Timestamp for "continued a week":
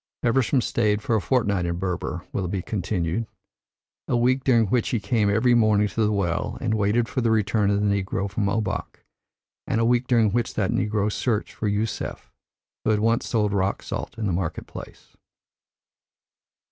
2.63-4.43